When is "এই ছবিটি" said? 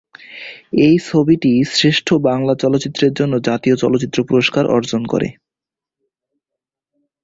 0.85-1.51